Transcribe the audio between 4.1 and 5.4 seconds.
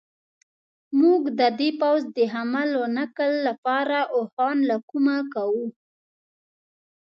اوښان له کومه